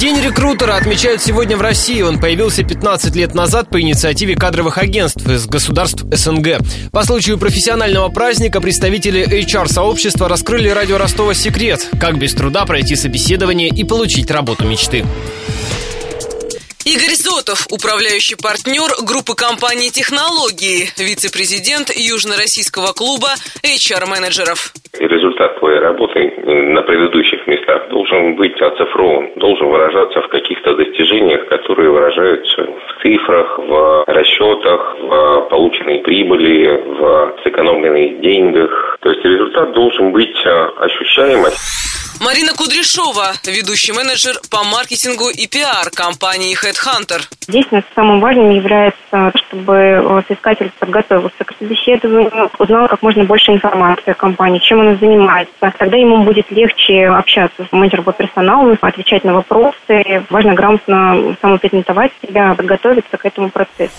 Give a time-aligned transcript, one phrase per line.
[0.00, 2.00] День рекрутера отмечают сегодня в России.
[2.00, 6.56] Он появился 15 лет назад по инициативе кадровых агентств из государств СНГ.
[6.90, 13.68] По случаю профессионального праздника представители HR-сообщества раскрыли радио Ростова секрет, как без труда пройти собеседование
[13.68, 15.04] и получить работу мечты.
[16.86, 24.72] Игорь Зотов, управляющий партнер группы компании «Технологии», вице-президент Южно-Российского клуба HR-менеджеров.
[24.98, 26.20] Результат твоей работы
[26.72, 27.90] на предыдущих местах
[28.30, 35.48] должен быть оцифрован, должен выражаться в каких-то достижениях, которые выражаются в цифрах, в расчетах, в
[35.50, 38.89] полученной прибыли, в сэкономленных деньгах.
[39.60, 41.52] То есть результат должен быть а, ощущаемым.
[42.20, 47.22] Марина Кудряшова, ведущий менеджер по маркетингу и пиар компании Headhunter.
[47.48, 54.10] Здесь самым важным является, чтобы э, соискатель подготовился к собеседованию, узнал как можно больше информации
[54.10, 55.72] о компании, чем она занимается.
[55.78, 60.26] Тогда ему будет легче общаться с менеджером по персоналу, отвечать на вопросы.
[60.28, 63.94] Важно грамотно самопрезентовать себя, подготовиться к этому процессу.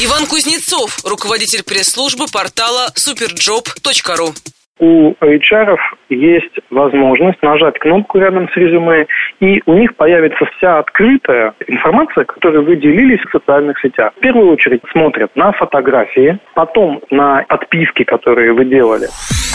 [0.00, 4.34] Иван Кузнецов, руководитель пресс-службы портала superjob.ru
[4.78, 5.76] у HR
[6.08, 9.06] есть возможность нажать кнопку рядом с резюме,
[9.40, 14.12] и у них появится вся открытая информация, которую вы делились в социальных сетях.
[14.16, 19.08] В первую очередь смотрят на фотографии, потом на отписки, которые вы делали.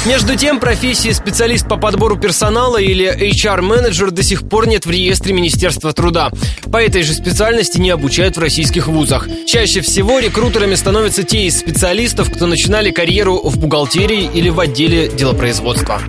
[0.07, 5.33] Между тем, профессии специалист по подбору персонала или HR-менеджер до сих пор нет в реестре
[5.33, 6.31] Министерства труда.
[6.71, 9.27] По этой же специальности не обучают в российских вузах.
[9.45, 15.09] Чаще всего рекрутерами становятся те из специалистов, кто начинали карьеру в бухгалтерии или в отделе
[15.09, 16.01] делопроизводства.